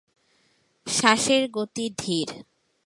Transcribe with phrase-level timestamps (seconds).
[0.87, 2.29] শ্বাসের গতি ধীর।